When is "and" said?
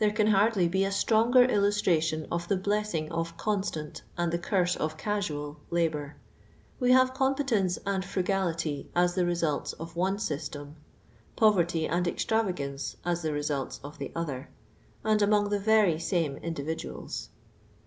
4.18-4.30, 7.86-8.04, 11.90-12.06, 15.02-15.22